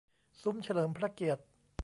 [0.41, 1.41] ซุ้มเฉลิมพระเกียรติ